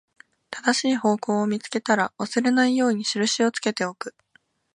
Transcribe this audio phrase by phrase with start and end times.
[0.49, 4.15] 正しい方向を見つけたら、忘れないように印をつけておく